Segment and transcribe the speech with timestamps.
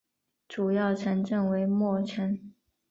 [0.49, 2.53] 主要城镇为莫城。